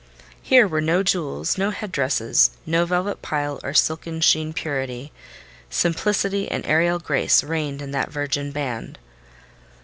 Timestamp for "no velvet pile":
2.65-3.59